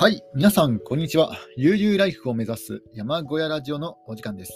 [0.00, 1.32] はい、皆さん、こんにちは。
[1.56, 4.52] 悠々ライフを目指す山小屋ラジオのお時間です。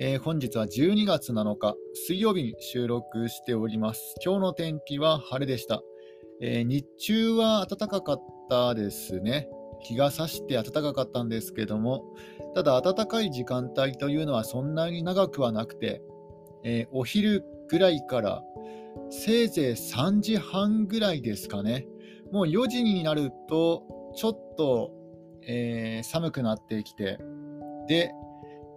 [0.00, 4.14] えー、本日は12月7日、水曜日に収録しております。
[4.24, 5.82] 今日の天気は晴れでした。
[6.40, 9.46] えー、日中は暖かかったですね。
[9.82, 12.06] 日が差して暖かかったんですけども、
[12.54, 16.00] ただ暖かい時間帯というのはそんなに長くはなくて、
[16.64, 18.42] えー、お昼ぐらいから
[19.10, 21.86] せいぜい3時半ぐらいですかね。
[22.30, 24.90] もう4時になると、ちょっと、
[25.46, 27.18] えー、寒くなってきて、
[27.88, 28.12] で、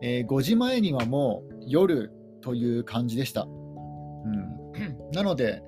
[0.02, 2.11] えー、5時前にはもう夜
[2.41, 3.44] という感じでした。
[3.44, 5.61] うん、なので、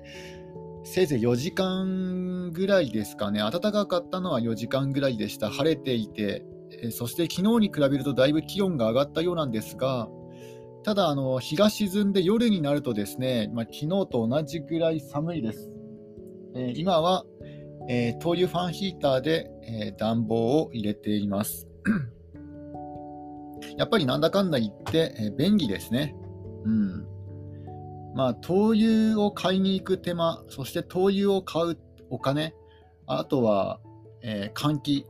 [0.84, 5.50] せいぜい4時間ぐらいですかね、暖かかったのは4時間ぐらいでした。
[5.50, 6.44] 晴れていて、
[6.82, 10.08] えそして昨日に比べるとだいぶ気温が上がったようなんですが、
[10.84, 15.70] ただあの、日が沈んで夜になるとですね、まあ、昨日と同じぐらい寒いです。
[16.54, 17.24] えー、今は、
[17.88, 21.66] えー、灯油ファンヒーターで、えー、暖房を入れています。
[23.78, 26.14] やっぱりなんだかんだ言って、えー、便利ですね。
[26.64, 27.06] うん。
[28.14, 31.78] まあ、灯油を買いに行く手間、そして灯油を買う
[32.10, 32.54] お金、
[33.06, 33.80] あとは、
[34.22, 35.06] えー、換気、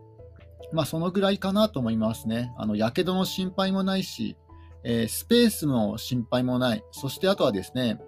[0.72, 2.52] まあ、そのぐらいかなと思いますね。
[2.58, 4.36] あの、やけどの心配もないし、
[4.84, 6.84] えー、スペースの心配もない。
[6.92, 7.98] そしてあとはですね、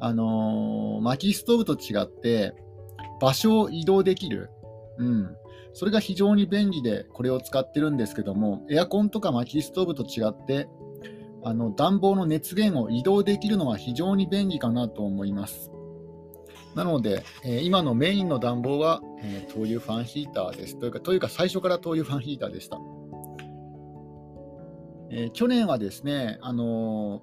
[0.00, 2.54] あのー、薪ストーブと違って、
[3.20, 4.50] 場所を移動できる。
[4.98, 5.36] うん。
[5.72, 10.68] それが非常に便利で、これを使ってるんですけども、エアコンとか薪ストーブと違って、
[11.44, 15.70] あの暖房の熱源を移動できるのは非常に便利かなと思います。
[16.74, 20.78] なので、えー、今のメインの暖房は、えー、灯油ファンヒーターです。
[20.78, 22.78] というか、というか最初から灯油ファンヒーターでした。
[25.10, 27.22] えー、去年はですね、あの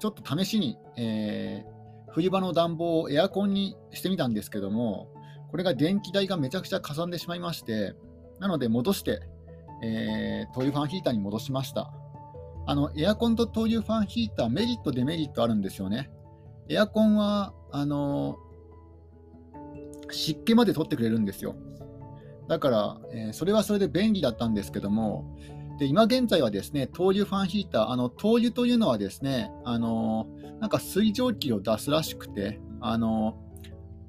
[0.00, 1.64] ちょっと試しに、え
[2.10, 5.08] 冬場の暖房をエアコンにしてみたんですけども、
[5.54, 7.94] これが電気代がめちゃくちゃかさんでしまいまして、
[8.40, 9.20] なので戻して、
[9.84, 11.92] えー、灯油ファンヒーターに戻しました。
[12.66, 16.10] あのエアコンと灯油ファンヒーター、メリット、デメリットあるんですよね。
[16.68, 18.36] エアコンはあの
[20.10, 21.54] 湿気まで取ってくれるんですよ。
[22.48, 25.38] だから、えー、それはそれで便利だったんですけども、
[25.78, 30.26] で今現在はですね灯油ファンヒーター、あの灯油というのはですねあの
[30.58, 33.38] なんか水蒸気を出すらしくて、あの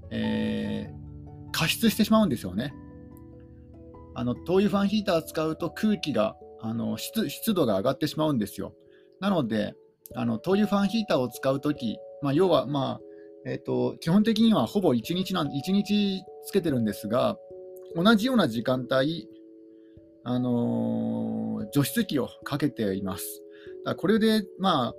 [0.10, 1.05] えー
[1.56, 2.74] 加湿してしまうんですよね。
[4.14, 8.74] あの灯油ファンヒーター使うと空気があの湿湿度が上がってしまうんですよ。
[9.22, 9.74] なので、
[10.16, 13.02] あの灯油ファンヒーターを使うとき、まあ、要は、まあ
[13.46, 17.38] えーと、基本的にはほぼ1日なん1日つけてるんですが、
[17.96, 19.30] 同じような時間帯、
[20.26, 23.42] あのー、除湿機をかけています。
[23.86, 24.94] だこれで、まあ、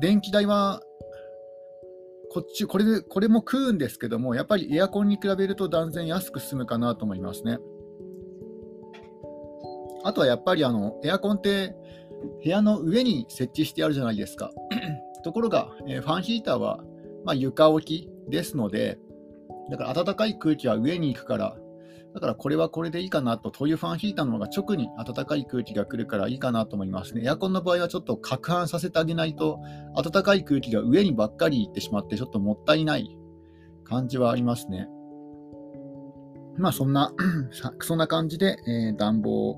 [0.00, 0.82] 電気代は
[2.32, 7.58] こっち、これで、これも食うんですけども、やっぱりエアコンに比べると断然安く済むかなと思いますね。
[10.02, 11.76] あとはやっぱりあの、エアコンって
[12.42, 14.50] 部屋の上に設置してあるじゃないですか。
[15.24, 16.82] ところが、えー、ファンヒーターは、
[17.26, 18.98] まあ、床置きですので、
[19.70, 21.56] だから暖かい空気は上に行くから、
[22.14, 27.22] だからこれはこれでいいかなと、灯油ファンヒーターの方が直に暖かい空気が来るからいいかなと思いますね。
[27.24, 29.60] エアコンの場合はちょっと攪拌させてあげないと、
[29.96, 33.16] 暖かい空気が上にばっかり行ってしまって、ちょっともったいない
[33.84, 34.88] 感じはありますね。
[36.58, 37.12] まあそんな
[37.80, 39.56] そんな感じで、えー、暖房、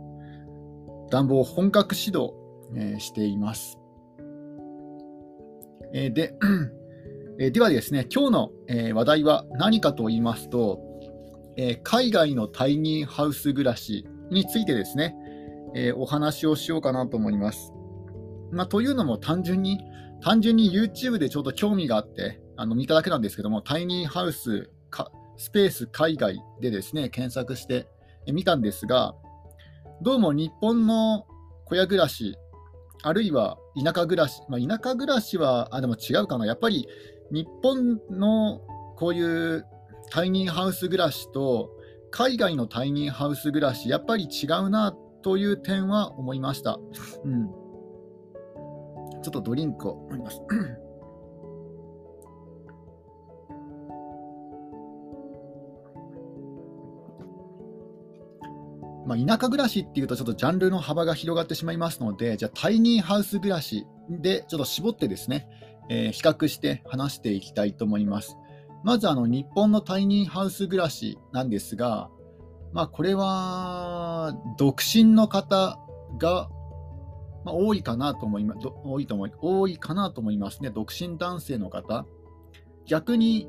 [1.10, 2.34] 暖房を本格指導、
[2.76, 3.81] えー、しています。
[5.93, 6.34] えー、で、
[7.41, 10.78] えではですね、今日の、え話題は何かと言いますと、
[11.56, 15.15] えー、海外のタイニーハウス暮らしについてですね、
[15.75, 17.72] えー、お話をしようかなと思います。
[18.50, 19.81] まあ、というのも単純に、
[20.20, 27.88] 単純に YouTube でちょっと興味があってあの見ただけなんですけども、タイニーハウスかスペース海外でですね、検索して
[28.32, 29.14] みたんですが、
[30.03, 31.26] どうも日本の
[31.66, 32.37] 小屋暮らし、
[33.03, 36.88] あるいは田舎暮らし、まあ、田舎暮らしは、あ、でも違うかな、やっぱり
[37.31, 38.61] 日本の
[38.96, 39.67] こういう
[40.14, 41.72] タイニーハウス暮らしと
[42.12, 46.78] 海外のタイニーハウス暮らし、やっぱり違うなという点は思いました。
[47.25, 50.40] うん、ちょっとドリンクを飲みます。
[59.05, 65.49] まあ、田舎暮らしっていうとちょっとジャンルの幅が広がってしまいますので、じゃあタイニーハウス暮らしでちょっと絞ってですね、
[65.88, 68.37] えー、比較して話していきたいと思います。
[68.84, 72.10] まずあの日本のタイニーハウス暮らしなんですが、
[72.72, 75.78] まあ、これは独身の方
[76.19, 76.50] が、
[77.44, 78.69] ま、多いかなと思います。
[78.84, 80.70] 多いと思い多いかなと思いますね。
[80.70, 82.06] 独身男性の方。
[82.86, 83.48] 逆に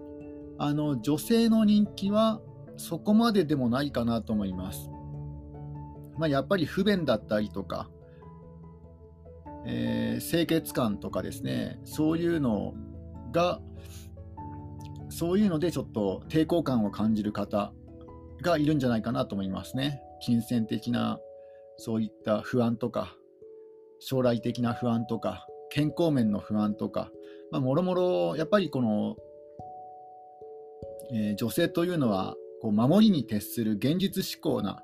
[0.57, 2.39] あの女性の人気は
[2.77, 4.89] そこまででもないかなと思います。
[6.17, 7.89] まあ、やっぱり不便だったりとか、
[9.65, 12.73] えー、清潔感とかですね、そういうの
[13.33, 13.59] が、
[15.17, 17.71] そういうのでちょっと抵抗感を感じる方
[18.41, 20.01] がいるんじゃないかなと思いますね。
[20.19, 21.19] 金銭的な
[21.77, 23.15] そういった不安とか、
[24.00, 27.12] 将来的な不安とか、健康面の不安とか、
[27.50, 29.15] まあ、もろもろやっぱりこの、
[31.13, 34.83] えー、女性というのはこう守りに徹する現実志向な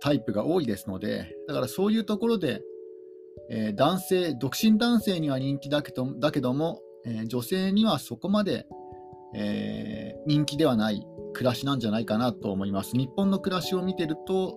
[0.00, 2.60] タイプが多いですので、だからそういうところで、
[3.48, 8.66] えー、男性、独身男性には人気だけどだけども、えー、女性にはそこまで、
[9.34, 12.96] えー、人気ではない暮らしなんじゃないかなと思います。
[12.96, 14.56] 日本の暮らしを見てると、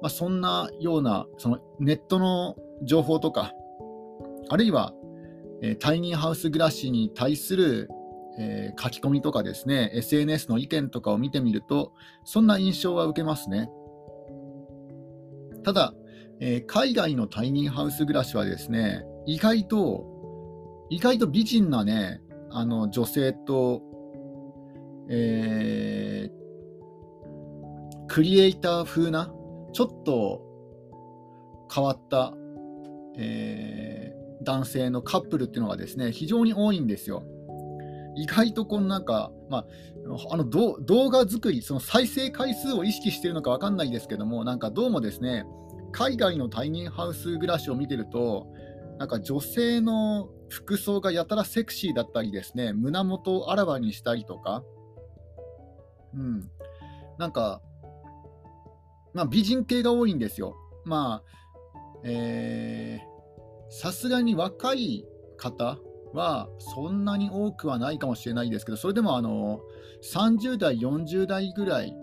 [0.00, 3.52] まあ、そんなようなそのネットの情報とか、
[4.48, 4.92] あるいは、
[5.60, 7.88] えタイニーハウス暮らしに対する、
[8.38, 11.92] え書き込みとかですね、SNS の意見とかを見てみると、
[12.24, 13.68] そんな印象は受けますね。
[15.64, 15.92] ただ、
[16.40, 20.06] えー、海外のタイニーハウス暮らしはですね、意外と、
[20.88, 23.82] 意外と美人なね、あの女性と、
[25.08, 29.32] えー、クリエイター風な、
[29.72, 30.42] ちょっと
[31.72, 32.34] 変わった、
[33.16, 37.24] えー、男性のカップルっていうのがですね、非常に多いんですよ。
[38.16, 39.64] 意外とこのなんか、まあ、
[40.30, 45.44] あの動画作り、その再生回数を意識しているのか分かんないですけども、なんかどうもですね、
[45.92, 48.48] 海外のタイニーハウス暮らしを見てると、
[48.98, 54.62] なんか女性の服装がやたらセクシーだったりですね、胸元をあらわにしたりとか、
[56.14, 56.50] うん、
[57.18, 57.60] なんか、
[59.14, 60.56] まあ、美人系が多いんですよ。
[60.84, 63.18] まあ、えー
[63.70, 65.04] さすがに若い
[65.36, 65.78] 方
[66.14, 69.60] はそんなに多くはないかもしれないですけど、それでもあの
[70.14, 71.94] 30代、40代ぐらい、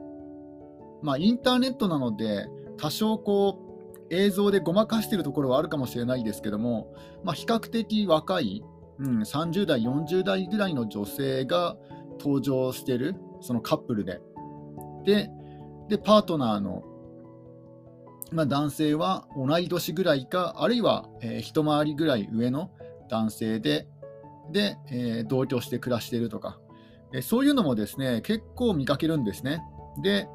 [1.02, 2.46] まあ、インターネットなので、
[2.78, 3.65] 多少こう
[4.10, 6.94] 映像でごまかしているところはあるかもしれないですけども、
[7.24, 8.64] まあ、比較的若い、
[9.00, 11.76] うん、30代、40代ぐらいの女性が
[12.20, 14.22] 登場している、そのカップルで。
[15.04, 15.30] で、
[15.90, 16.84] でパートナーの、
[18.32, 22.72] まあ、男性は同い年ぐらいか、あるいは、えー、一回りぐらい上の
[23.10, 23.88] 男性で、
[24.52, 26.60] で、えー、同居して暮らしているとか、
[27.14, 29.62] えー、そういうのもですね結構見かけるんですね。
[30.02, 30.28] で、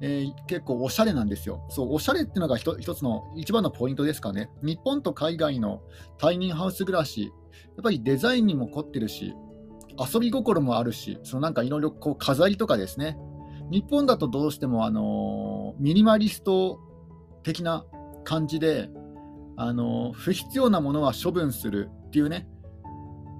[0.00, 1.66] えー、結構おしゃれなんですよ。
[1.70, 4.50] そう、おしゃれっていうのが一つの一番のポイントですかね。
[4.62, 5.82] 日本と海外の
[6.18, 7.28] タイニーハウス暮らし、や
[7.80, 9.34] っぱりデザインにも凝ってるし、
[9.98, 13.18] 遊び心もあるし、そのなんかいろいろこう飾りとかですね。
[13.70, 16.78] 日本だとどうしても、あのミニマリスト
[17.42, 17.84] 的な
[18.24, 18.90] 感じで、
[19.56, 22.48] あの不必要なものは処分するっていうね、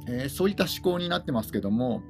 [0.08, 2.02] え、そういった思考になってますけども、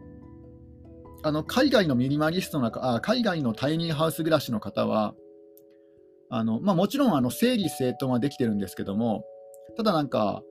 [1.23, 5.15] あの海外のミニマリストのあ、海外のタイニーハウス暮らしの方は、
[6.31, 9.25] あのまあ、もちろんあの整理整頓はできてるんですけども、
[9.77, 10.43] ただなんか、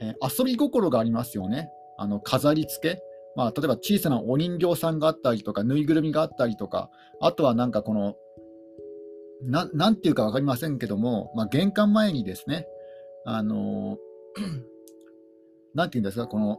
[0.00, 1.68] えー、遊び心がありますよね。
[1.98, 3.02] あの飾り付け、
[3.36, 6.90] まあ、例えば小さなお人形さんがあったりとか、ぬいぐるみがあったりとか、
[7.20, 8.16] あとはなんかこの、
[9.44, 12.66] ななんていうか分かりませんけども、まあ、玄関前にですね、
[13.24, 13.98] あの
[15.74, 16.58] なんていうんですか、この、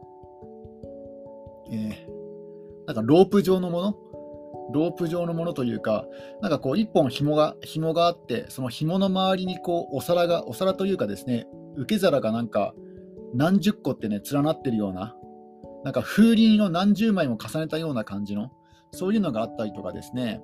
[1.72, 2.13] えー、
[2.86, 3.96] なんかロープ状のもの？
[4.72, 6.06] ロープ状のものというか、
[6.40, 12.74] なんかこう、一本紐が、紐があって、その紐の周りにこう、お皿が、お皿というかですね、受け皿がなんか、
[13.34, 15.14] 何十個ってね、連なってるような、
[15.84, 18.52] なんか風鈴を何十枚も重ねたような感じの、
[18.92, 20.40] そういうのがあったりとかですね、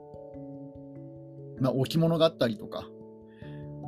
[1.61, 2.88] まあ、置物があったりとか、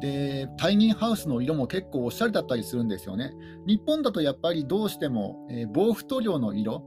[0.00, 3.33] でタイニーハウスの色も結構おしゃれだったりするんですよね。
[3.67, 6.83] 日本だとやっぱりどうしても、えー、防腐塗料の色、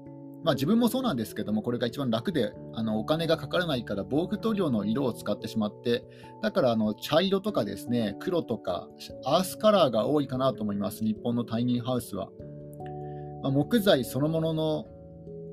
[0.46, 6.04] まあ、自分もそうなんですけども、これが一番楽であのお金がかからないから防腐塗料の色を使ってしまって、
[6.44, 8.88] だからあの茶色とかですね、黒とか
[9.26, 12.30] アースカラーが多いかなと思います、日本のタイニーハウスは。
[13.42, 14.86] まあ、木材そのものの、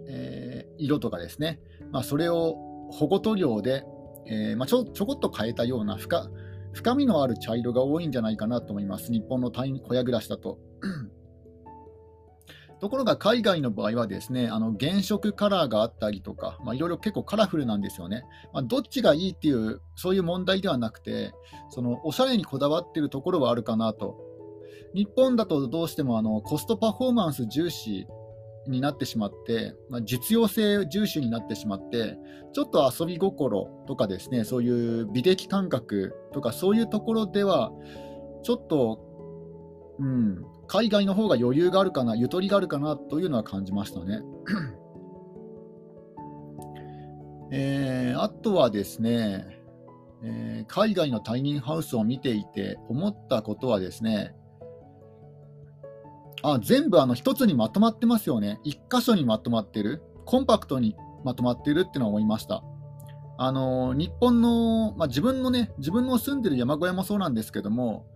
[0.08, 1.58] えー、色とかですね、
[1.90, 2.58] まあ、それを
[2.90, 3.84] 保護塗料で、
[4.26, 6.28] えー、まあ、ちょちょこっと変えたような深
[6.74, 10.58] 深みのある茶色が多いんじゃないかなと思います、日本のタイ小屋暮らしだと。
[12.82, 18.24] ところが海外の場合はですね、あの原色カラーがあったりとか、まあ、いろいろ結構カラフルなんですよね。
[18.52, 21.32] まあ、どっちがいいっていう、そういう問題ではなくて、
[21.70, 24.18] そのおしゃれにこだわっているところはあるかなと。
[24.96, 28.08] 日本だとどうしてもあのコストパフォーマンス重視
[28.66, 32.16] になってしまって、まあ、実用性重視になってしまって、
[32.52, 37.70] ちょっと遊び心とかですね、そういう美的感覚とか、そういうところでは、
[38.42, 38.98] ちょっと、
[40.00, 44.22] うん、海外の方が余裕があるかな、ゆとりがあるかなというのは感じましたね。
[47.52, 49.60] えー、あとはですね、
[50.24, 54.34] えー、海外のタイニーハウスを見ていて思ったことはですね、
[56.42, 58.58] あ全部あの一つにまとまってますよね。
[58.64, 60.02] 一箇所にまとまってる。
[60.24, 62.64] コンパクトにまとまってるっていうのを思いました。
[63.36, 68.06] あの日本の、まあ、自分のね、自分の住んでる山小屋もそうなんですけども、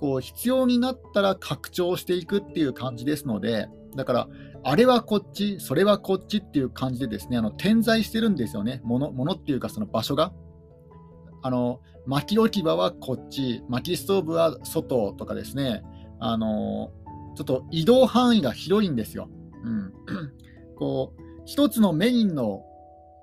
[0.00, 4.28] こう必要になったら拡張していくっていう感じですので、だから、
[4.62, 10.32] あれはこっち、それはこっちっていう感じでですね、あの点在してるんですよね、ものものっていうか、その場所が。
[11.42, 15.82] あの薪置き場はこっち、薪ストーブは外とかですね、
[16.18, 16.90] あの
[17.36, 19.28] ちょっと移動範囲が広いんですよ。
[19.62, 19.92] うん、
[20.76, 22.62] こう一つのメインの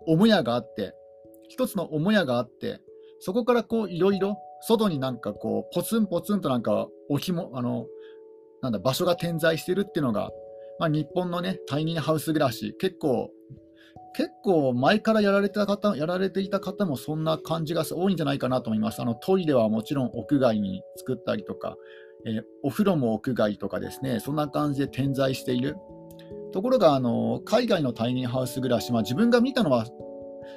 [0.08, 0.96] 母屋があって、
[1.50, 2.80] 一つの母屋があって、
[3.20, 7.86] そこからこういろいろ外になんかこうポツンポツンとなんか置きもあの
[8.62, 10.32] なんだ場所が点在してるっていうのが、
[10.80, 13.30] まあ、日本のねタイニーハウス暮らし結構
[14.16, 19.02] 結構前からやられてた方やられていた方もそんな感じが多いんじゃないかなと思います。
[19.02, 21.76] あのトイレはもちろん屋外に作ったりとか、
[22.26, 25.78] えー、お風呂も屋外とかですね、そんな感じで点在している。
[26.54, 29.88] ところがあの海外のタイニーハウス暮らし、まあ、自分が見たのは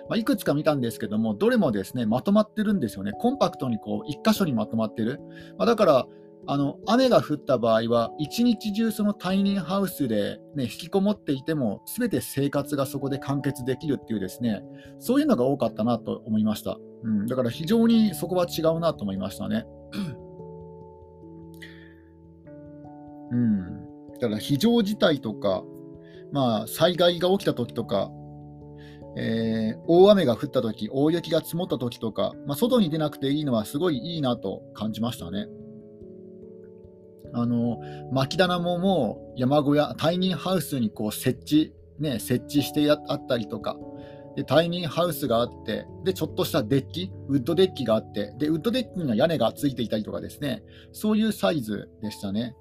[0.08, 5.20] まあ、いくつか見たんですけども、どれもですねまとまってるんですよね、コンパクトにこう1箇所にまとまってる。
[5.58, 6.06] まあ、だから
[6.48, 14.62] あの雨が降った場合は、一日中そのタイニーハウスで、ね、引きこもっていても、すべて生活がそこで完結できるっていうですね、
[15.00, 16.78] そういうのが多かったなと思いました。
[17.02, 19.66] うん、だから非常にそこは違うなと思いましたね。
[23.32, 23.64] うん、
[24.20, 25.64] だから非常事態とか、
[26.32, 28.10] まあ、災害が起きた時とか、
[29.18, 35.48] えー、大雨が降った時大雪が積もった時とか、まあ、外に出なくていいのはすごいいいなと感じましたね。
[37.32, 37.78] あの
[38.12, 43.76] 薪棚ももう山小屋、タイニーハウスにこう設置、ね、設置してあったりとか、
[44.36, 52.54] でタイニーハウスがあって、でちょっとしたデッキ、ウッドデッキがあって、でウッドデッキには屋根がついていたりとかですね、そういうサイズでしたね。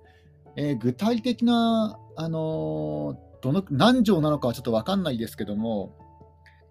[0.57, 5.97] えー、具体的な、あのー、どの何畳なのかはちょっと分かんないですけども、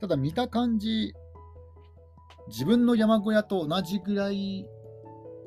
[0.00, 1.14] ただ見た感じ、
[2.48, 4.66] 自分の山小屋と同じぐらい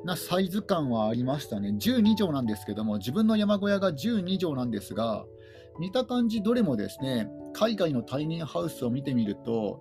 [0.04, 1.70] なサイズ感はありましたね。
[1.70, 5.24] 12畳なんですけども、自分の山小屋が12畳なんですが、
[5.78, 9.80] 見た感じ、どれもですね、海外のタイニーハウスを見てみると、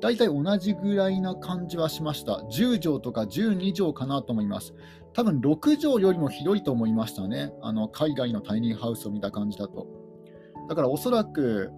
[0.00, 2.42] 大体同じぐらいな感じはしました。
[2.50, 4.74] 10畳とか12畳かなと思います。
[5.14, 7.52] 多分6畳よりも広いと思いましたね。
[7.62, 9.86] あの海外のタイニーハウスを見た感じだと。
[10.68, 11.70] だからおそらく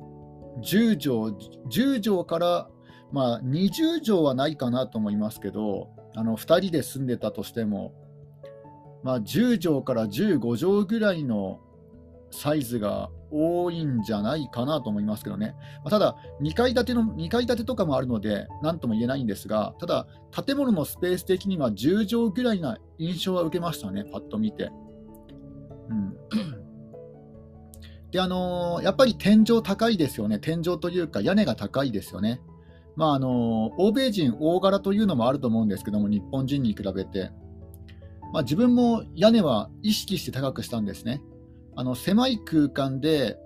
[0.62, 1.36] 10畳、
[1.68, 2.70] 10畳から、
[3.12, 7.92] まあ、20畳はないかなと思いますけど、あの2人で住んでたとしても、
[9.02, 11.60] まあ、10畳から15畳ぐらいの
[12.30, 15.54] サイズが多いんじゃないかなと思いますけどね。
[15.84, 24.70] まあ、ただ2階建ての、2階建てとかもあるので、なんとも言えないんですが、ただ、建物のスペース的には10畳ぐらいな印象は受けましたね、パッと見て。
[25.90, 26.16] うん
[28.10, 30.38] で、あの、やっぱり天井高いですよね。
[30.38, 32.40] 天井というか屋根が高いですよね。
[32.96, 37.30] まあ、あの、欧米人大柄というのもあると思うんですけども、日本人に比べて。
[38.32, 41.22] まあ、自分も屋根は意識して高くしたんですね。
[41.76, 43.38] あの狭い空間で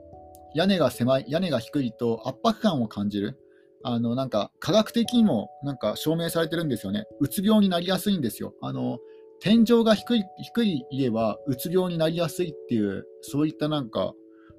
[0.54, 3.38] 屋根が狭い、屋根が低いと圧迫感を感じる。
[3.84, 7.04] あのなんか科学的にもなんか証明されてるんですよね。
[7.20, 8.54] うつ病になりやすいんですよ。
[8.62, 8.98] あの
[9.40, 14.14] 天井が低い低い家はうつ病になりやすいっていう、そういったなんか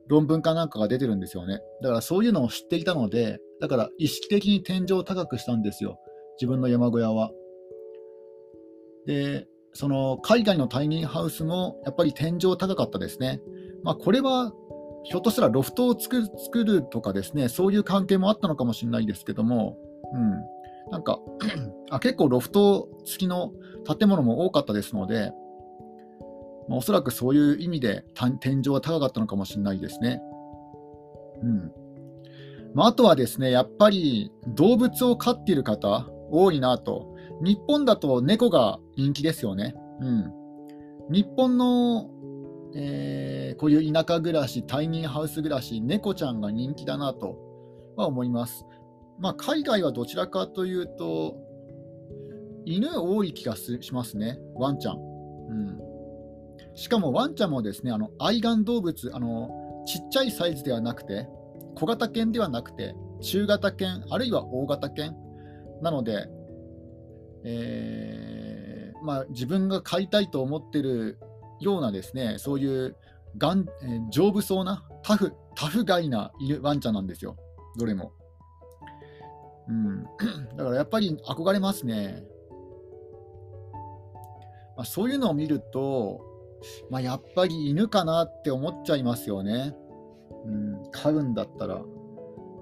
[0.08, 1.60] 論文かなんかが出てるんですよね。
[1.82, 5.98] だからそういうのを知っていたので、だから意識的に天井を高くしたんですよ。
[6.40, 7.32] 自分の山小屋は。
[9.06, 13.42] で、その海外のタイニーハウスもやっぱり天井高かったですね。
[13.84, 14.54] まあ、これは
[15.04, 19.78] ひょっとしたらロフトを作る作るとかですね、そういう関係もあったのかもしれないですけども、
[20.14, 21.20] うん、なんか
[21.90, 23.52] あ結構ロフト付きの
[23.98, 25.32] 建物も多かったですので、
[26.68, 28.06] まあ、おそらくそういう意味で
[28.40, 30.22] 天井は高かったのかもしれないですね。
[31.42, 31.72] うん
[32.74, 37.16] まあ、あとはですね、やっぱり動物を飼っている方、多いなと。
[37.44, 39.76] 日本だと猫が人気ですよね。
[40.02, 40.34] うん、
[41.12, 42.10] 日本の、
[42.76, 47.38] えー、こういう田舎暮らし、タイニーハウス暮らし、猫ちゃんが人気だなと
[47.96, 48.66] は思います。
[49.20, 51.38] まあ、海外はどちらかというと、
[52.66, 54.98] 犬多い気がしますね、ワンちゃん。
[54.98, 55.83] うん
[56.76, 59.50] しかもワンちゃんもですね、あの愛玩動物あの、
[59.86, 61.28] ちっちゃいサイズではなくて、
[61.76, 65.16] 小型犬ではなくて、中型犬、あるいは大型犬
[65.82, 66.28] なので、
[67.44, 71.20] えー、まあ、自分が飼いたいと思ってる
[71.60, 72.96] ようなですね、そういう
[73.38, 77.36] がん、えー、丈夫そうなタフ、タフガイなワンちゃんなんですよ、
[77.78, 78.14] どれも。
[79.68, 80.04] うん、
[80.58, 82.24] だからやっぱり憧れますね。
[84.76, 86.33] まあ、そういうのを見ると、
[86.90, 89.76] まあ、やっぱり犬かなって思っちゃいますよね。
[90.46, 91.82] うん、飼うんだったら。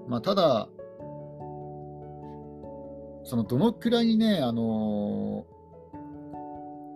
[0.08, 0.68] まあ、ただ、
[3.24, 5.46] そのどのくらいね、あの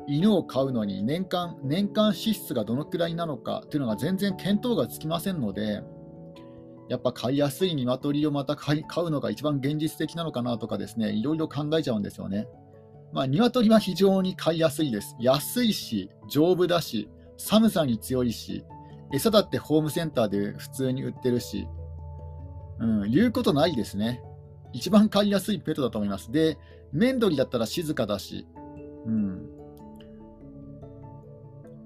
[0.08, 5.82] ー、犬を飼うのに年間年間支出がどのくらいなのかっていうのが全然見当がつきませんので、
[6.88, 12.46] やっぱ飼いやすい鶏をまた飼うのが一番現実的なのかなとかですね、いろいろ考えちゃうんですよね。
[13.16, 15.16] まあ、鶏は非常に飼いやすいです。
[15.18, 17.08] 安いし、丈夫だし、
[17.38, 18.62] 寒さに強いし、
[19.10, 21.66] 餌だってホームセンターで普通に売ってるし、
[22.78, 24.22] うん、言うことないですね。
[24.74, 26.30] 一番飼いやすいペットだと思います。
[26.30, 26.58] で、
[26.92, 28.46] メンドリだったら静かだし、
[29.06, 29.48] うん。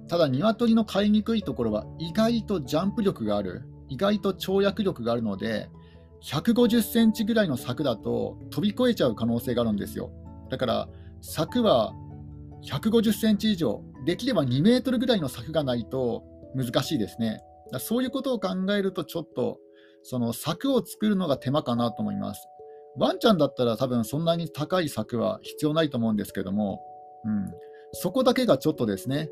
[0.09, 5.71] ただ、鶏の飼いにくいところは、意外とジャンプ力がある、意外と跳躍力があるので、
[6.25, 10.11] 150センチぐらいの柵だと飛び越えちゃう可能性があるんですよ。
[10.51, 10.89] だから、
[11.21, 11.93] 柵は
[12.65, 16.25] 150センチ以上、できれば2メートルぐらいの柵がないと
[16.55, 17.41] 難しいですね。
[17.79, 19.59] そういうことを考えると、ちょっと
[20.03, 22.47] その柵を作るのが手間かなと思います。
[22.97, 26.81] ワンちゃんだったら多分そんなに高い柵は必要ないと思うんですけども、
[27.25, 27.51] うん、
[27.93, 29.31] そこだけがちょっとですね、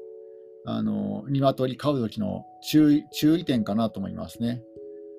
[0.65, 4.63] あの鶏飼う時の注意注意点かなと思いますね。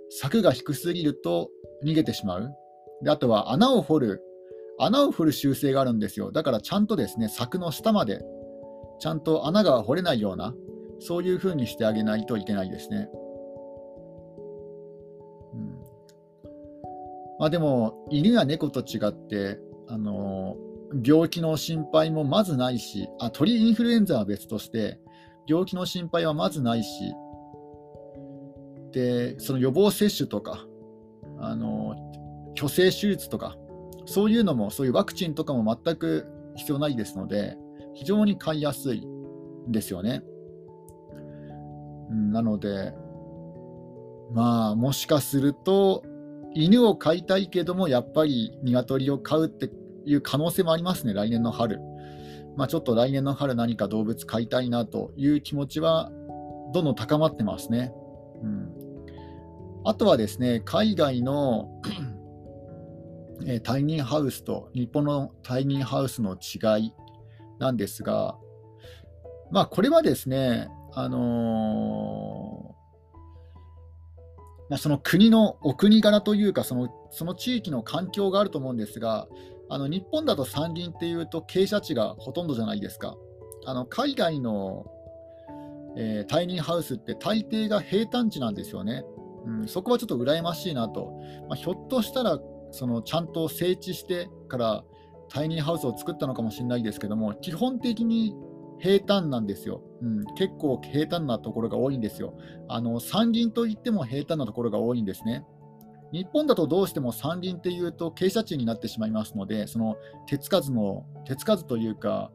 [0.10, 1.50] 柵が低すぎると
[1.84, 2.54] 逃げてしまう。
[3.04, 4.24] であとは穴を掘る、
[4.80, 6.32] 穴を掘る習性があるんですよ。
[6.32, 8.22] だからちゃんとですね、柵の下まで、
[9.00, 10.54] ちゃんと穴が掘れないような、
[11.00, 13.10] そういう風にしてあげないといけないですね。
[15.54, 15.80] うん
[17.40, 20.56] まあ、でも、犬や猫と違って、あの
[21.04, 25.00] 病気の心配もまずないしあ、鳥インフルエンザは別として、
[25.48, 27.14] 病気の心配はまずないし、
[28.92, 30.66] でその予防接種とか、
[31.40, 31.96] あの
[32.56, 33.56] 虚勢手術とか、
[34.10, 37.58] そういうのも、そういうワクチンとかも全く必要ないですので、
[37.94, 40.24] 非常に飼いやすいんですよね。
[42.10, 42.94] なので、
[44.34, 46.04] まあ、もしかすると、
[46.56, 49.70] 犬を飼いたいけども、やっぱり鶏を飼うって
[50.06, 51.80] いう可能性もありますね、来年の春。
[52.58, 56.12] まあ、ちょっと来年の春、何か動物飼いたいなという気持ちは、
[56.74, 57.94] どんどん高まってますね。
[58.42, 58.72] うん、
[59.86, 61.70] あとはですね、海外の
[63.46, 66.94] えタイニーハウスと日本のタイニーハウスの違い
[67.60, 68.38] なんですが、
[69.52, 72.80] まあ、これはですね、あのー
[74.70, 79.28] まあ、その国のお国柄というかその、その地域の環境があると思うんですが、
[79.68, 83.16] あの日本だと山林っていうと傾斜地がほとんどじゃないですか。
[83.66, 84.86] あの海外の、
[85.98, 89.04] えー、タイニーハウスって大抵が平坦地なんですよね。
[89.46, 91.20] うん、そこはちょっと羨ましいなと。
[91.48, 92.40] まあ、ひょっとしたら
[92.72, 94.84] そのちゃんと整地してから
[95.30, 98.36] タイニーハウスを作ったのかもしれないですけども、基本的に
[98.80, 100.26] 平坦なんですよ、うん。
[100.36, 102.34] 結構平坦なところが多いんですよ。
[102.68, 105.46] あの山林といっても平坦なところが多いんですね。
[106.12, 112.32] 日本だとどうしても山林っていうと傾斜地になってしまいますので、その手つかずの、手つかずというか、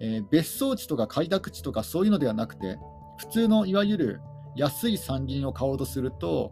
[0.00, 2.78] えー、別荘地とか開拓地とかそういうのではなくて、
[3.18, 4.20] 普通のいわゆる
[4.56, 6.50] 安い山林を買おうとすると、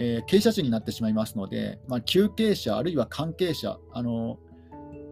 [0.00, 4.38] えー、傾斜地になってしまいますので、まあ、急傾斜、あるいは関係者、あの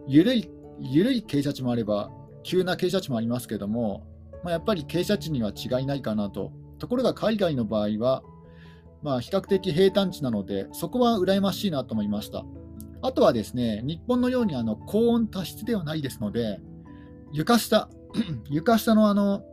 [0.07, 2.09] 緩い緩い傾斜地もあれば、
[2.43, 4.07] 急な傾斜地もありますけども、
[4.43, 6.53] まあ、やっぱり傾斜地には違いないかなと。
[6.79, 8.23] ところが海外の場合は、
[9.01, 12.45] まあ、比較的平坦地なので、そこは羨ましいなと思いました。
[13.01, 16.59] あとはですね、日本のようにあの高温多湿ではないですので、
[17.33, 17.89] 床下、
[18.49, 19.43] 床下のあの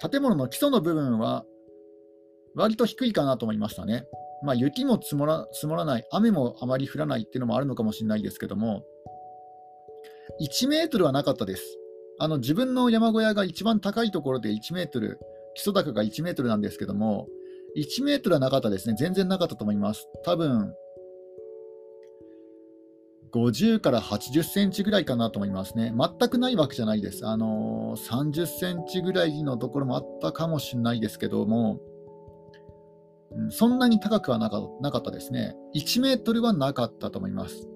[0.00, 1.44] 建物の基礎の部分は
[2.54, 4.06] 割と低いかなと思いましたね。
[4.44, 8.84] まあ、雪も積もら積もらない、雨もあまり降らないっていうのもあるのかもしれないですけども、
[10.40, 11.78] 1メートルはなかったです。
[12.18, 15.18] あの自分の山小屋が一番高いところで1メートル、
[15.54, 17.28] 基礎高が1メートルなんですけども、
[17.76, 18.94] 1メートルはなかったですね。
[18.98, 20.06] 全然なかったと思います。
[20.24, 20.74] 多分
[23.32, 25.92] 50から80センチぐらいかなと思いますね。
[25.96, 27.26] 全くないわけじゃないです。
[27.26, 31.80] あのー、30センチぐらいのところもあったかもしれないですけども、
[33.50, 35.54] そんなに高くはなかったですね。
[35.74, 37.68] 1メートルはなかったと思います。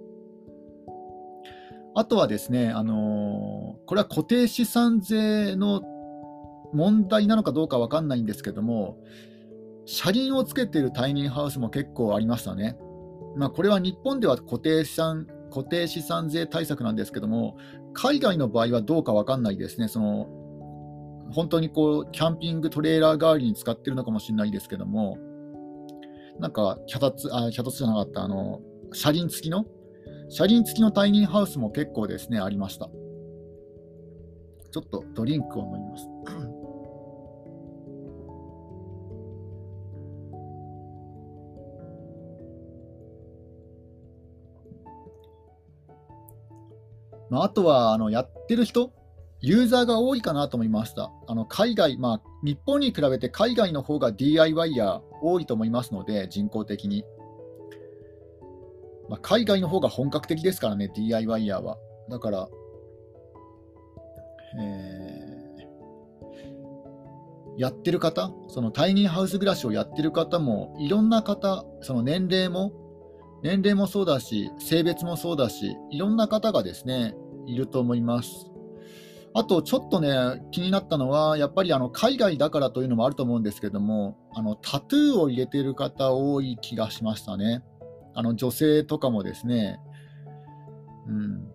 [1.95, 5.83] あとはですね、あのー、これは固定資産税の
[6.73, 8.99] 問題なのかどうか分かんないんですけども、
[9.87, 12.77] 車輪をつけているタイニーハウスも結構ありましたね。
[13.37, 17.57] まあ、これは日本では固定資産固定資産税対策なんですけども、
[17.95, 19.89] 海外の場合はどうか分かんないですね。
[19.89, 20.27] その
[21.33, 25.19] 本当にこうキャンピングトレーラー代わりに使ってるのかもしれないですけども、
[26.39, 28.61] なんか脚立、あ脚立じゃなかった、あの
[28.93, 29.65] 車輪付きの？
[30.29, 32.89] 車輪付きのタイニーハウスも結構ですね、ありました。
[34.71, 36.09] ちょっとドリンクを飲みます。
[47.29, 48.93] まあ、あとはあのやってる人、
[49.47, 51.13] ユーザーが多いかなと思いました。
[51.29, 57.05] あの海外、まあ、日本に比べて海外の方が DIY や多いと思いますので、人口的に。
[59.09, 61.79] まあ、海外の方が本格的ですからね、DIY やは。
[62.11, 62.49] だから、
[64.59, 72.73] えー、やってる方、そのタイニーハウス暮らしをやってる方も、いろんな方、その年齢も、
[73.45, 77.15] 年齢もそうだし、性別もそうだし、いろんな方がですね、
[77.47, 78.56] いると思います。
[79.39, 87.63] あと、ちょっとね、気になったのは、やっぱりあの海外だからというのもあると思うんですけども、あのタトゥーを入れてる方、多い気がしましたね。
[88.15, 89.79] あの女性とかもですね、
[91.07, 91.49] うん、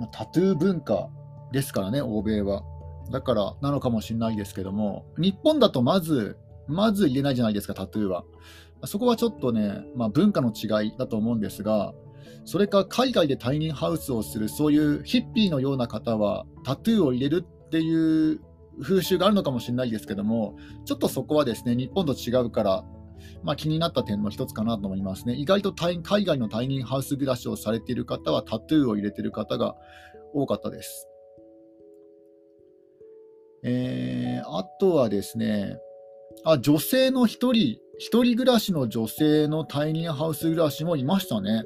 [0.00, 1.10] ま、タトゥー文化
[1.52, 2.64] ですからね、欧米は。
[3.12, 6.36] だからなのかもしれないですけども、日本だとまず、
[6.66, 8.24] まず入れないじゃないですか、タトゥーは。
[8.86, 11.94] そこはちょっとね、まあ、文化の違いだと思うんですが、
[12.44, 18.40] それか海外でタイニーハウスをする、そういうヒッピーのような方は、タトゥーを入れるっていう
[18.82, 22.84] 風習があるのかもしれないですけども、ちょっとそこはですね、日本と違うから、
[23.42, 25.34] まあ、気になった点の一つかなと思いますね。
[25.34, 29.76] 意外と海外のタイニーハウス暮らしをされている方はタトゥーを入れている方が
[30.34, 31.06] 多かったです。
[33.62, 35.76] えー、あとはですね、
[36.44, 41.64] あ女性の一人、一人暮らしの女性のタイニーハウス暮らしもいましたね。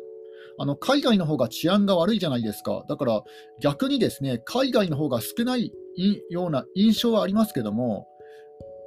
[0.59, 2.85] あの海外の方が治安が悪いじゃないですか。
[2.89, 3.23] だから
[3.61, 5.73] 逆にですね、海外の方が少ない
[6.31, 8.07] ような印象はありますけども、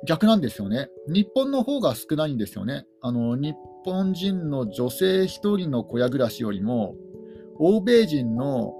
[0.05, 0.89] 逆なんですよね。
[1.07, 2.85] 日本の方が少ないんですよね。
[3.01, 6.95] あの日本人の女性1人の小屋暮らしよりも、
[7.59, 8.73] 欧米人の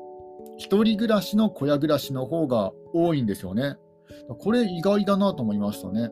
[0.59, 3.77] 1人暮らしの小屋暮らしの方が多いんですよね。
[4.39, 6.11] これ意外だなと思いましたね。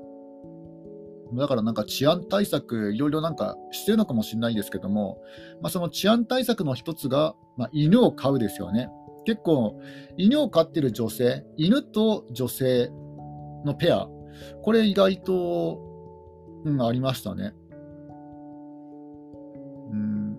[1.34, 5.22] だからなんか治安対策、いろいろなんかしてるのかもしれないですけども、
[5.62, 8.90] まあ、その治安対策の一つが、まあ、犬を飼うですよね。
[9.26, 9.80] 結構、
[10.18, 12.92] 犬を飼ってる女性、犬と女性
[13.66, 14.08] のペア、
[14.62, 15.80] これ意外と、
[16.64, 17.54] うん、ありましたね。
[19.92, 20.38] うん、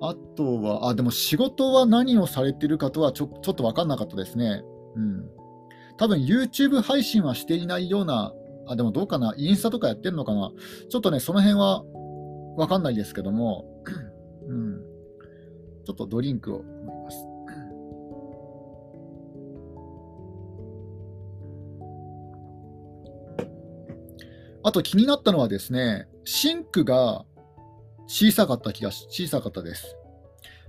[0.00, 4.62] あとは、あ、でも仕事は何をされてるかとはちょちょっと分かんなかったですね。
[4.96, 5.24] うん。
[5.96, 8.32] 多分 YouTube 配信はしていないような、
[8.70, 10.52] あ、でもどうかな、インスタとかやってるのかな？
[10.88, 11.82] ちょっとね、その辺は
[12.56, 13.64] 分かんないですけども、
[14.46, 14.80] うん。
[15.84, 17.26] ちょっとドリンクを飲みます
[24.62, 27.24] あと気になったのはですね、シンクが
[28.06, 29.96] 小さかった気がし、小さかったです。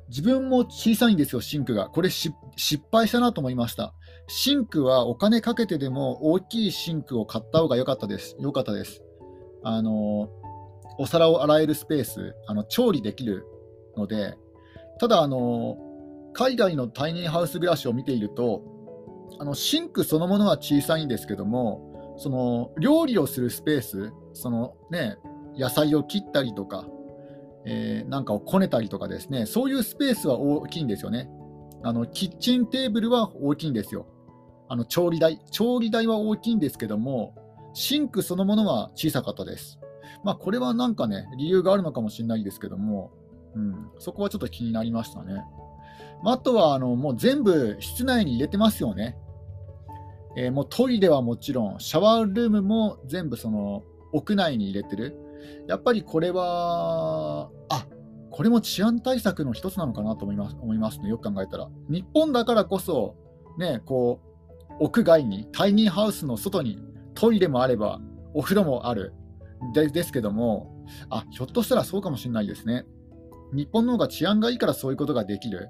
[0.08, 1.88] 自分も小さいんですよ、シンクが。
[1.88, 2.34] これ失
[2.92, 3.94] 敗したなと思いました。
[4.34, 8.38] シンクはお金かけてでも大きいシンクを買った方が良かったです。
[8.40, 9.04] 良かったです。
[9.62, 10.30] あの、
[10.98, 13.46] お皿を洗えるスペース、あの調理できる
[13.98, 14.38] ので、
[15.02, 15.78] ただあの、
[16.32, 18.64] 海外のタイニーハウス暮らしを見ていると、
[19.38, 25.18] あのシンクそのものは小さいんですけども、その料理をするスペース、そのね、
[25.58, 26.88] 野菜を切ったりとか、
[27.66, 31.30] えー、なんかをこねたりとかですね、そういうスペースは大きいんですよね。
[31.84, 34.06] あのキッチンテーブルは大きいんですよ。
[34.72, 37.36] あの調理台、調理台は大きいんですけども、
[37.74, 39.82] シンクそのものは小さかったです。
[40.24, 43.12] まあ、これはなんかね、理由があるのかもしれないですけども、
[43.54, 45.44] うん、そこはちょっと気になりましたね。
[46.24, 49.18] あとはあのもう全部室内に入れてますよね。
[50.38, 55.18] えー、もうトイレはもちろん、シャワールームも全部その屋内に入れてる。
[55.68, 57.86] やっぱりこれは、あ
[58.30, 61.68] これも治安対策の一つなのかなと思います思いますね、よく考えたら。
[61.90, 63.18] 日本だからこそ、
[63.58, 64.31] ね、こう
[64.80, 66.80] 屋外に、タイニーハウスの外に
[67.14, 68.00] トイレもあれば、
[68.34, 69.14] お風呂もある
[69.74, 72.86] でですけどもあ、ひょっとしたらそうかもしれないですね。
[73.54, 75.70] 日本の方が治安がいいからそういうことができる。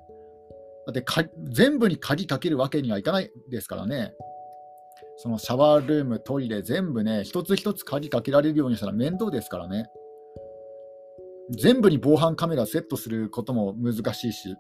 [0.88, 1.04] だって
[1.52, 4.14] 全部に鍵かけるわけにはいかないですからね。
[5.18, 9.86] そのシャワールーム、トイレ、全部ね、一つ一つ鍵かけられるようにしたら面倒ですからね。
[11.60, 14.56] 全部に防犯カメラセットすることも難しいし。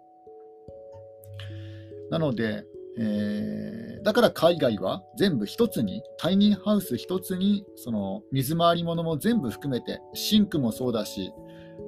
[2.10, 2.66] なので、
[2.98, 11.32] えー、だから海外は全部一つに、タイニーハウス一つに、その水回り物も全部含めて、シンクもそうだし、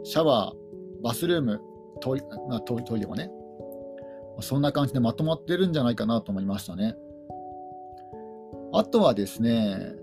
[0.03, 1.61] シャワー、バスルーム、
[1.99, 2.21] トイ
[2.85, 3.29] トイレもね、
[4.39, 6.95] そんな感じでまとまってるんじゃないかなと思いましたね。
[8.73, 9.95] あとはですね、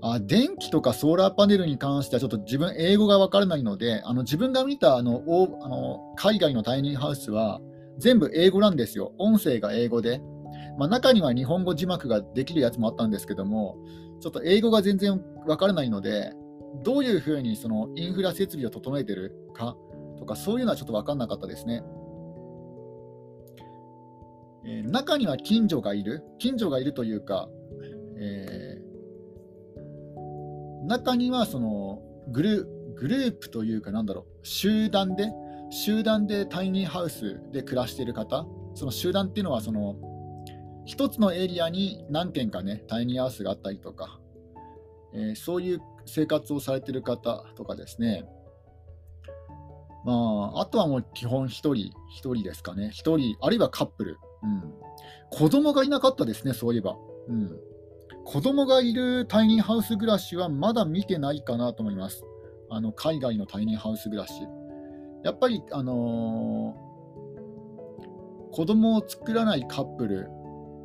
[0.00, 7.60] あ電気とかソーラーパネルに関してはちょっと自分、英語が分からないので、あの自分が見たあのおあの海外のタイニーハウスは
[7.98, 9.12] 全部英語なんですよ。
[9.18, 10.20] 音声が英語で。
[10.78, 13.76] まあ、中には日本語字幕ができるやつもあったんですけども、
[14.20, 16.32] ちょっと英語が全然分からないので、
[16.84, 19.76] どういうふうにそのインフラ設備を整えてるか
[20.18, 21.82] とか、そういうのはちょっと分かんなかったですね。
[24.64, 27.48] えー、中には近所がいる、近所がいるというか、
[28.20, 35.30] えー、中にはそのグルグループというか、なんだろう、集団で、
[35.70, 39.96] 集団でタイニーハウスで暮らしている方、その集団っていうのは、その
[40.84, 44.20] 一つのエリアに何軒かね、タイニーハウスがあったりとか、
[45.12, 48.24] えー、そういう生活をされている方とかですね、
[50.04, 54.72] まあ、あとはもう基本1人、1人ですかね、1人、あるいはカップル、うん、
[55.30, 56.96] 子供がいなかったですね、そういえば。
[57.28, 57.60] うん、
[58.24, 62.24] 子供がいるタイニーハウス暮らしはまだ見てないかなと思います。
[62.70, 64.32] あの海外のタイニーハウス暮らし。
[65.24, 70.28] やっぱり、あのー、子供を作らないカップル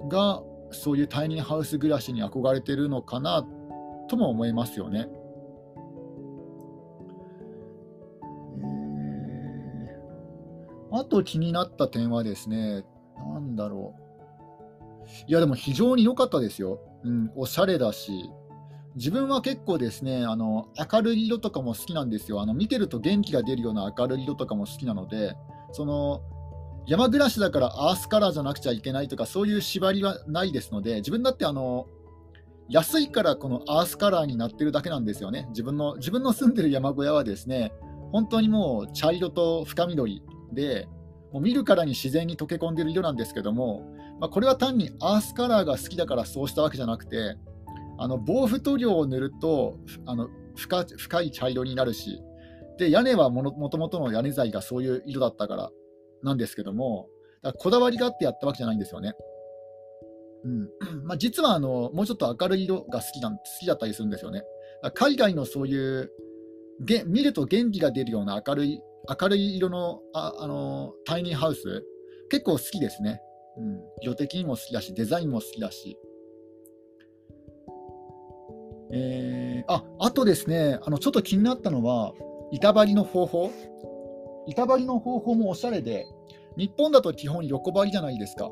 [0.09, 0.41] が
[0.71, 3.45] そういうタイニーハウス暮らしに憧れてるのかな
[4.09, 5.07] とも思いますよね。
[10.91, 12.83] あと気になった点はですね、
[13.17, 14.03] なんだろう。
[15.27, 16.79] いや、でも非常に良かったですよ。
[17.03, 18.29] うん、おしゃれだし。
[18.95, 22.41] 自分は結構ですね、あの明るい色とかも好きなんですよ。
[22.41, 25.35] あの見てると元気が出るような明るい色とかも好きなので、
[25.71, 26.21] その
[26.85, 31.87] 山暮らしだからアースカラーじゃなくちゃいけないとか、そういう縛りはないですので、自分だってあの
[32.69, 35.47] 安いからこのアースカラーになってるだけなんですよね。
[35.49, 37.73] 自分の自分の住んでる山小屋はですね、
[38.11, 40.87] 本当にもう茶色と深緑で、
[41.31, 47.37] もう見るからに自然に溶け込んでる色なんですけども、まあ、これは単にアースカラーが好きだからそうしたわけじゃなくて、
[48.03, 52.21] あの防腐塗料を塗るとあの深深い茶色になるし、
[52.77, 55.71] で屋根はもともとの屋根材がそういう色だったから
[56.21, 57.07] なんですけども、
[57.41, 59.13] だこだわりがあってやったわけじゃないんですよね。
[60.43, 60.69] うん
[61.07, 64.43] まあ、実はあのもうちょっと明るい色が好きな好きだったりするんですよね。
[64.95, 66.11] 海外のそういう
[66.81, 68.81] げ見ると元気が出るような明るい
[69.21, 71.85] 明るい色のああのタイニーハウス、
[72.29, 73.21] 結構好きですね。
[73.57, 75.97] うん、色的にも好きだし、デザインも好きだし。
[78.95, 82.13] えー、ああとですねあの、ちょっと気になったのは、
[82.51, 83.51] 板張りの方法。
[84.47, 86.05] 板張りの方法もおしゃれで、
[86.57, 88.51] 日本だと基本横張りじゃないですか。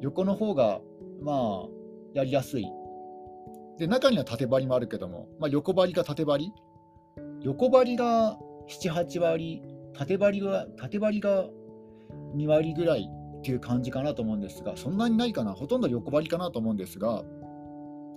[0.00, 0.80] 横の方が、
[1.22, 1.68] まあ、
[2.14, 2.66] やりやすい。
[3.78, 6.52] で、中には縦張りもあるけども、まあ、横張りか縦張り
[7.42, 9.62] 横張りが7、8割、
[9.94, 11.48] 縦張りが縦張りが
[12.36, 17.24] 2割ぐらいっていう感じかなと思うんですが、そんなにないかな、ほとんど横張りかなと思うんですが、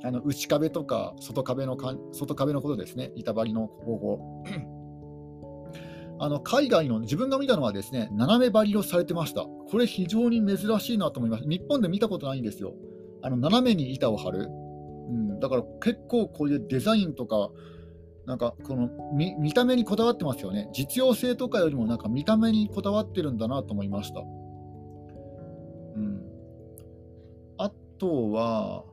[0.04, 4.44] あの内壁とか外壁のか外壁のことですね、板張りの方法。
[6.20, 9.44] あの海外の自分が見たのはですね斜め張りをされてました。
[9.44, 11.46] これ非常に珍しいなと思います。
[11.46, 12.74] 日本で見たことないんですよ。
[13.22, 14.50] あの斜めに板を張る。
[15.10, 17.50] うん、だから結構こういうデザインとか、
[18.26, 20.70] なんかこの見見た目にこだわってますよね。
[20.74, 24.20] 実用性とかよりもなんか見た目にこだわってるんだなと思いました。
[24.20, 24.24] う
[26.00, 26.22] ん、
[27.58, 28.84] あとは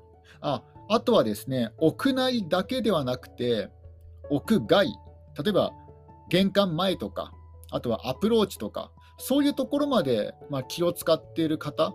[0.40, 3.70] あ、あとはですね、屋内だけではなくて、
[4.28, 4.88] 屋外、
[5.42, 5.72] 例えば
[6.30, 7.32] 玄関前とか、
[7.70, 11.94] あとはアプローチとか、そういうところまで、まあ、気を使っている方、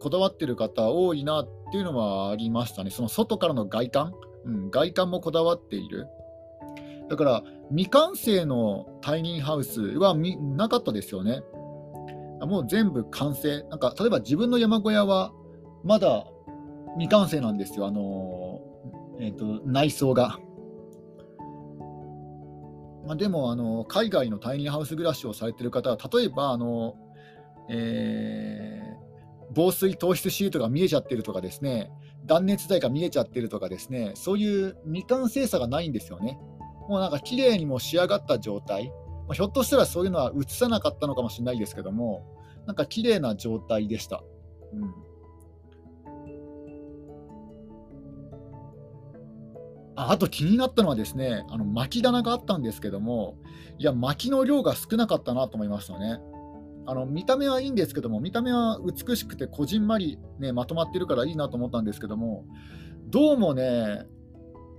[0.00, 2.90] こだわっている方多いなっていうのはありましたね。
[2.90, 6.08] その外からの外観、うん、外観もこだわっている。
[7.08, 11.42] だから未完成のタイニーハウスはなかったですよね。
[12.40, 13.62] もう全部完成。
[13.70, 15.32] なんか例えば自分の山小屋は
[15.84, 16.26] まだ
[16.98, 18.60] 未完成なんですよ、あの
[19.18, 20.38] えーと内装が。
[23.06, 26.96] まあ、でもあの海外のタイニーハウス暮らしをされてる方は例えばあの、
[27.70, 31.90] えー、防水糖質シートが見えちゃってるとかですね。
[32.24, 34.10] 断熱材が見えちゃってるとかですね。
[34.16, 36.36] そういう未完成さがないんですよね。
[36.88, 42.24] もうなんか綺麗にも仕上がった状態、まあ、ひょっとしたらそういうのは映さなかったのかもしれないですけども
[42.66, 44.22] なんか綺麗な状態でした、
[44.72, 45.05] うん。
[49.96, 53.38] ああと気になったのはですね、あの巻き棚があったんですけども、
[53.78, 56.20] いや、薪の量が少なかったなと思いましたね。
[56.88, 62.44] あの見た目はいいんですけども、見た目は美しくてこじんまり、ね、まとまってるからいいなと思ったんですけども、
[63.08, 64.06] どうもね、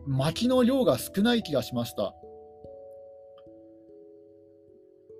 [0.05, 2.13] 薪の量が少ない気がしました。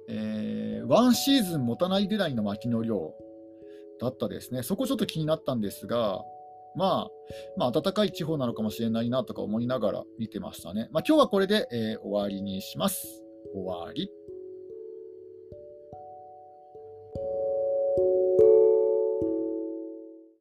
[0.09, 3.13] えー、ワンシーズン持たないぐらいの薪の量
[3.99, 4.63] だったですね。
[4.63, 6.21] そこちょっと気になったんですが、
[6.77, 7.11] まあ、
[7.57, 10.87] まあ、暖かい地方なのかもしれないなとか思いながら見てましたね。
[10.91, 13.23] まあ、今日はこれで、えー終わりにします。
[13.53, 14.09] 終わり。